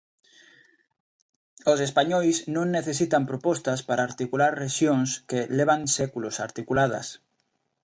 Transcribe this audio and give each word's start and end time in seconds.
Os 1.71 1.79
españois 1.87 2.37
non 2.55 2.67
necesitan 2.77 3.23
propostas 3.31 3.79
para 3.87 4.07
articular 4.09 4.51
rexións 4.63 5.09
que 5.29 5.39
levan 5.57 5.81
séculos 5.97 6.35
articuladas. 6.47 7.07